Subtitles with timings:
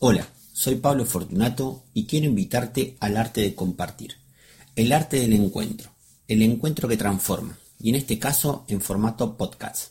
[0.00, 4.14] Hola, soy Pablo Fortunato y quiero invitarte al arte de compartir,
[4.76, 5.90] el arte del encuentro,
[6.28, 9.88] el encuentro que transforma, y en este caso en formato podcast.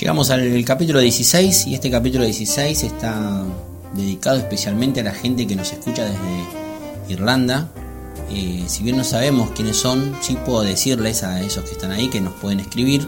[0.00, 3.46] Llegamos al capítulo 16 y este capítulo 16 está
[3.96, 6.44] dedicado especialmente a la gente que nos escucha desde
[7.08, 7.68] Irlanda.
[8.30, 12.08] Eh, si bien no sabemos quiénes son, sí puedo decirles a esos que están ahí
[12.08, 13.06] que nos pueden escribir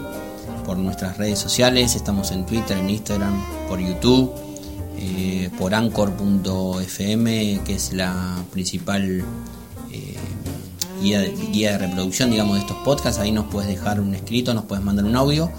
[0.65, 1.95] por nuestras redes sociales.
[1.95, 3.33] Estamos en Twitter, en Instagram,
[3.67, 4.31] por YouTube,
[4.97, 9.23] eh, por anchor.fm, que es la principal
[9.91, 10.15] eh,
[11.01, 13.19] guía, de, guía de reproducción digamos, de estos podcasts.
[13.19, 15.51] Ahí nos puedes dejar un escrito, nos puedes mandar un audio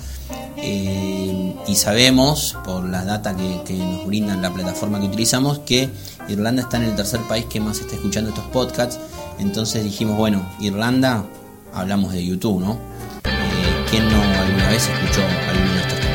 [0.57, 5.89] eh, y sabemos, por la data que, nos brindan la plataforma que utilizamos, que
[6.29, 8.99] Irlanda está en el tercer país que más está escuchando estos podcasts.
[9.39, 11.25] Entonces dijimos, bueno, Irlanda,
[11.73, 12.73] hablamos de YouTube, ¿no?
[13.25, 16.10] Eh, ¿Quién no alguna vez escuchó alguno de estos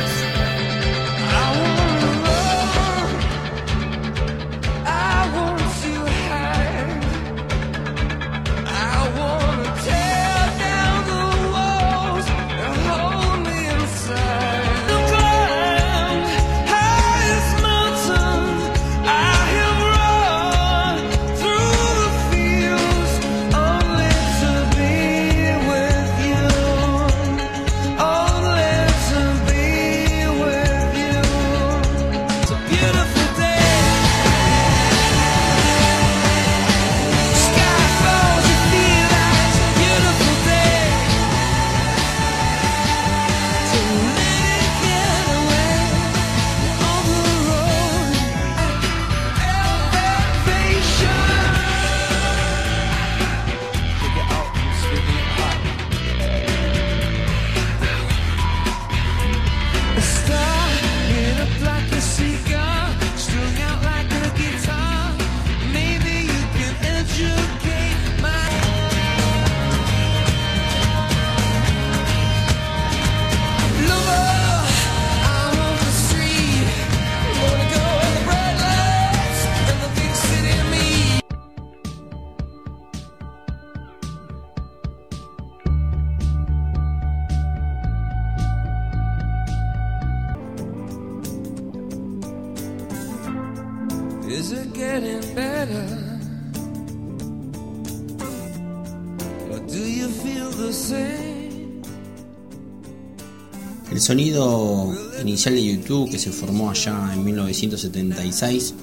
[103.91, 108.75] El sonido inicial de YouTube, que se formó allá en 1976,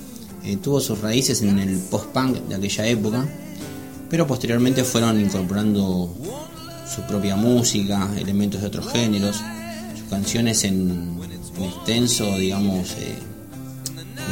[0.44, 3.28] eh, tuvo sus raíces en el post-punk de aquella época,
[4.10, 6.12] pero posteriormente fueron incorporando
[6.92, 9.36] su propia música, elementos de otros géneros,
[9.96, 11.20] sus canciones en
[11.62, 13.16] extenso, digamos, eh,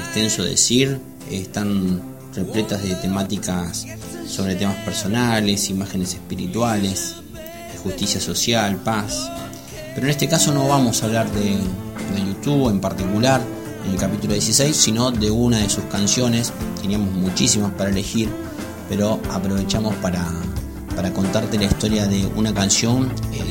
[0.06, 0.98] extenso decir,
[1.30, 2.00] están
[2.34, 3.86] repletas de temáticas
[4.26, 7.16] sobre temas personales, imágenes espirituales,
[7.82, 9.30] justicia social, paz.
[9.94, 11.58] Pero en este caso no vamos a hablar de,
[12.26, 13.40] YouTube en particular,
[13.84, 16.52] en el capítulo 16, sino de una de sus canciones.
[16.80, 18.28] Teníamos muchísimas para elegir,
[18.88, 20.26] pero aprovechamos para,
[20.94, 23.42] para contarte la historia de una canción eh,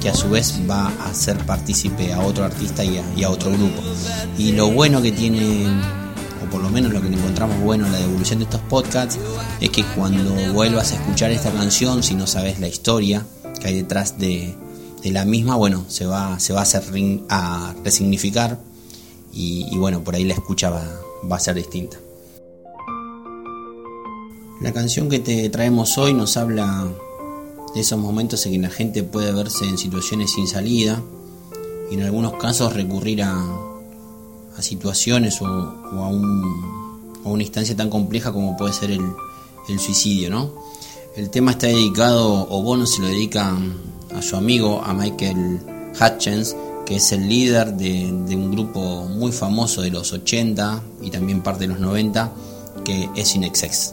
[0.00, 3.50] que a su vez va a ser partícipe a otro artista y y a otro
[3.52, 3.82] grupo.
[4.36, 5.66] Y lo bueno que tiene
[6.50, 9.18] por lo menos lo que encontramos bueno en la devolución de estos podcasts,
[9.60, 13.26] es que cuando vuelvas a escuchar esta canción, si no sabes la historia
[13.60, 14.54] que hay detrás de,
[15.04, 16.82] la misma, bueno, se va, se va a, hacer,
[17.30, 18.58] a resignificar
[19.32, 20.84] y, bueno, por ahí la escucha va,
[21.30, 21.96] va a ser distinta.
[24.60, 26.88] La canción que te traemos hoy nos habla
[27.74, 31.00] de esos momentos en que la gente puede verse en situaciones sin salida
[31.90, 33.67] y en algunos casos recurrir a,
[34.58, 36.08] a situaciones o, a,
[37.24, 39.00] una instancia tan compleja como puede ser el,
[39.78, 40.50] suicidio, ¿no?
[41.14, 43.54] El tema está dedicado, o Bono se lo dedica
[44.14, 45.60] a su amigo, a Michael
[46.00, 46.56] Hutchins,
[46.86, 51.66] que es el líder de, un grupo muy famoso de los 80 y también parte
[51.66, 52.32] de los 90,
[52.84, 53.92] que es Inexex.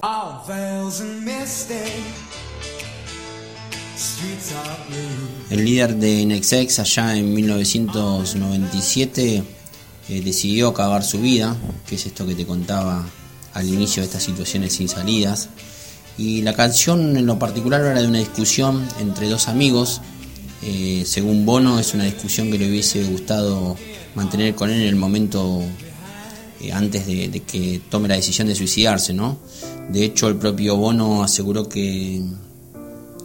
[5.49, 9.43] El líder de Inexex allá en 1997
[10.07, 11.55] eh, decidió acabar su vida,
[11.87, 13.05] que es esto que te contaba
[13.53, 15.49] al inicio de estas situaciones sin salidas.
[16.17, 20.01] Y la canción en lo particular era de una discusión entre dos amigos.
[20.61, 23.75] Eh, según Bono es una discusión que le hubiese gustado
[24.13, 25.61] mantener con él en el momento
[26.61, 29.37] eh, antes de, de, que tome la decisión de suicidarse, ¿no?
[29.89, 32.23] De hecho, el propio Bono aseguró que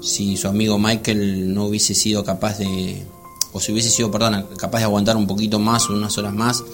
[0.02, 3.02] si su amigo Michael no hubiese sido capaz de,
[3.52, 6.64] o si hubiese sido, capaz de aguantar un poquito más o unas horas más,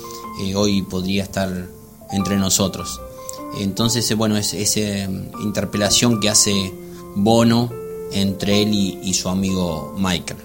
[0.40, 1.68] eh, hoy podría estar
[2.12, 3.00] entre nosotros.
[3.58, 5.10] Entonces, eh, bueno, es esa
[5.42, 6.74] interpelación que hace
[7.14, 7.70] Bono
[8.12, 10.38] entre él y, y su amigo Michael.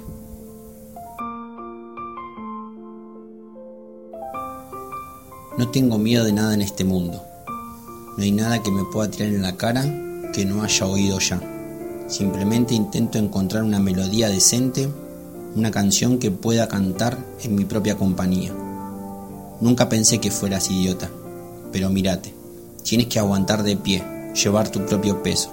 [5.57, 7.21] No tengo miedo de nada en este mundo.
[8.17, 9.83] No hay nada que me pueda tirar en la cara
[10.33, 11.41] que no haya oído ya.
[12.07, 14.89] Simplemente intento encontrar una melodía decente,
[15.55, 18.53] una canción que pueda cantar en mi propia compañía.
[19.59, 21.09] Nunca pensé que fueras idiota,
[21.71, 22.33] pero mírate,
[22.83, 24.03] tienes que aguantar de pie,
[24.33, 25.51] llevar tu propio peso.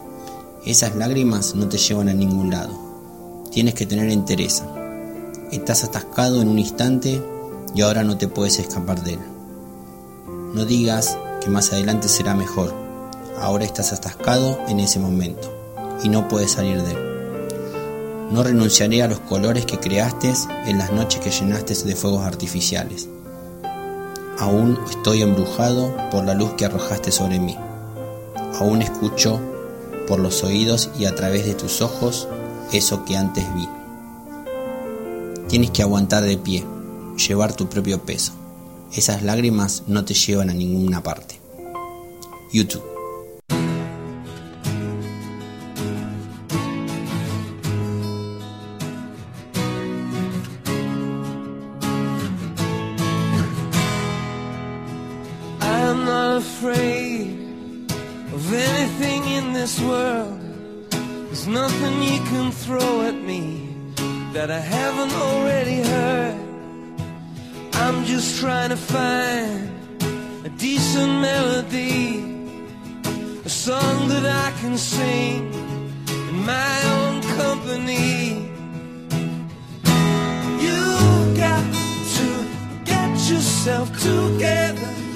[0.65, 3.47] Esas lágrimas no te llevan a ningún lado.
[3.51, 4.67] Tienes que tener entereza.
[5.51, 7.23] Estás atascado en un instante
[7.75, 9.21] y ahora no te puedes escapar de él.
[10.55, 12.75] No digas que más adelante será mejor.
[13.41, 15.53] Ahora estás atascado en ese momento
[16.03, 17.08] y no puedes salir de él.
[18.31, 20.33] No renunciaré a los colores que creaste
[20.67, 23.09] en las noches que llenaste de fuegos artificiales.
[24.39, 27.57] Aún estoy embrujado por la luz que arrojaste sobre mí.
[28.61, 29.41] Aún escucho
[30.07, 32.29] por los oídos y a través de tus ojos
[32.73, 33.69] eso que antes vi.
[35.49, 36.65] Tienes que aguantar de pie,
[37.17, 38.33] llevar tu propio peso.
[38.93, 41.41] Esas lágrimas no te llevan a ninguna parte.
[42.53, 42.98] YouTube.
[61.39, 63.69] There's nothing you can throw at me
[64.33, 66.37] that I haven't already heard.
[67.75, 69.71] I'm just trying to find
[70.45, 72.25] a decent melody,
[73.45, 75.55] a song that I can sing
[76.09, 78.51] in my own company.
[80.65, 80.81] You
[81.37, 81.65] got
[82.19, 82.29] to
[82.85, 85.08] get yourself together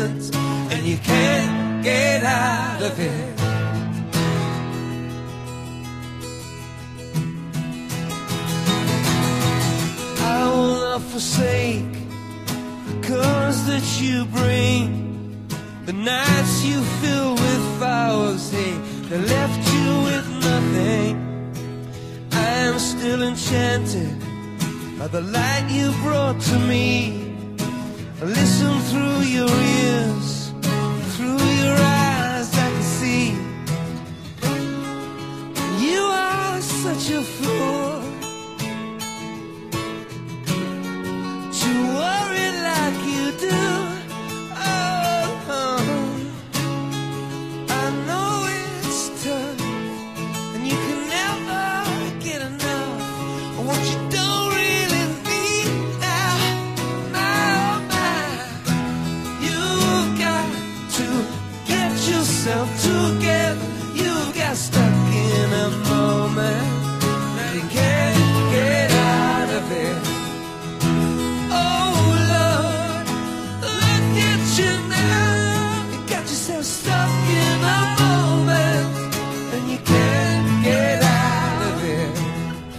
[0.00, 0.34] moment
[0.72, 3.40] and you can't get out of it.
[10.20, 11.92] I will not forsake
[12.86, 14.98] the colors that you bring.
[15.86, 18.74] The nights you fill with flowers, hey,
[19.08, 21.12] they left you with nothing.
[22.32, 24.18] I am still enchanted
[24.98, 27.29] by the light you brought to me.
[28.22, 30.52] Listen through your ears,
[31.16, 33.30] through your eyes, I can see.
[35.82, 37.59] You are such a fool
[62.78, 64.96] together, you got stuck
[65.28, 66.68] in a moment.
[67.42, 69.96] and you can't get out of it.
[71.62, 71.92] Oh
[72.32, 73.06] Lord,
[73.62, 75.92] look at you now.
[75.92, 78.88] You got yourself stuck in a moment,
[79.54, 82.12] and you can't get out of it.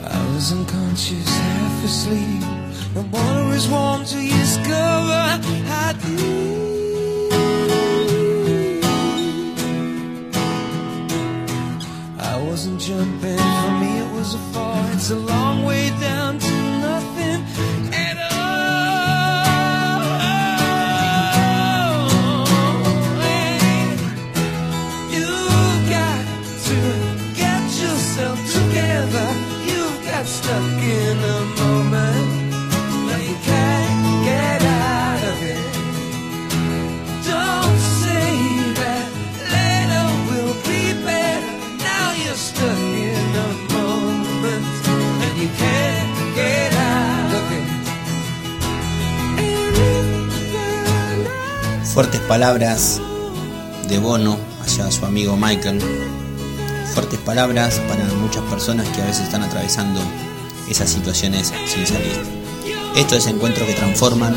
[0.06, 2.44] I was unconscious, half asleep.
[2.94, 4.91] The water is warm to your skull.
[14.22, 14.86] Was a fall.
[14.94, 15.41] It's a long
[52.02, 53.00] Fuertes palabras
[53.88, 55.80] de Bono hacia su amigo Michael.
[56.96, 60.02] Fuertes palabras para muchas personas que a veces están atravesando
[60.68, 62.20] esas situaciones sin salir.
[62.96, 64.34] Esto es encuentros que transforman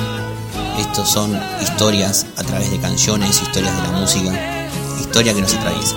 [0.78, 4.68] Estos son historias a través de canciones, historias de la música,
[5.00, 5.96] historia que nos atraviesa.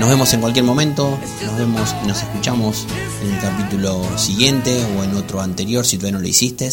[0.00, 1.16] Nos vemos en cualquier momento,
[1.46, 2.88] nos vemos y nos escuchamos
[3.22, 6.68] en el capítulo siguiente o en otro anterior si todavía no lo hiciste.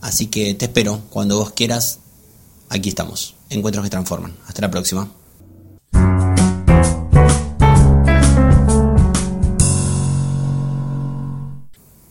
[0.00, 1.98] Así que te espero cuando vos quieras.
[2.68, 3.34] Aquí estamos.
[3.50, 4.34] Encuentros que transforman.
[4.46, 5.08] Hasta la próxima.